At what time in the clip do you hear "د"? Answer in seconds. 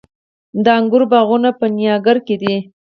0.63-0.65